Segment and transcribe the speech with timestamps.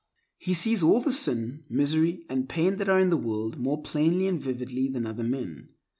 [0.39, 4.25] He sees all the sin, misery, and pain that are in the world more plainly
[4.25, 5.69] and vividly than other men.